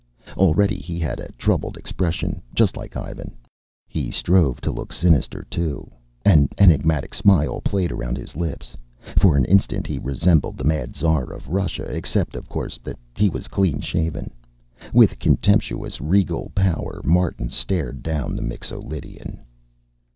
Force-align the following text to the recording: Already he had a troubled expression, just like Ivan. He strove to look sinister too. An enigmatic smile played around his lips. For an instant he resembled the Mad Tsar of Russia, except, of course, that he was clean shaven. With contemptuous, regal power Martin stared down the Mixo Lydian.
Already 0.35 0.77
he 0.77 0.97
had 0.97 1.19
a 1.19 1.31
troubled 1.33 1.77
expression, 1.77 2.41
just 2.55 2.75
like 2.75 2.97
Ivan. 2.97 3.35
He 3.87 4.09
strove 4.09 4.59
to 4.61 4.71
look 4.71 4.91
sinister 4.91 5.43
too. 5.47 5.91
An 6.25 6.49
enigmatic 6.57 7.13
smile 7.13 7.61
played 7.61 7.91
around 7.91 8.17
his 8.17 8.35
lips. 8.35 8.75
For 9.15 9.37
an 9.37 9.45
instant 9.45 9.85
he 9.85 9.99
resembled 9.99 10.57
the 10.57 10.63
Mad 10.63 10.95
Tsar 10.95 11.31
of 11.31 11.49
Russia, 11.49 11.83
except, 11.83 12.35
of 12.35 12.49
course, 12.49 12.79
that 12.83 12.97
he 13.15 13.29
was 13.29 13.47
clean 13.47 13.79
shaven. 13.79 14.33
With 14.91 15.19
contemptuous, 15.19 16.01
regal 16.01 16.51
power 16.55 17.01
Martin 17.05 17.49
stared 17.49 18.01
down 18.01 18.35
the 18.35 18.41
Mixo 18.41 18.81
Lydian. 18.81 19.41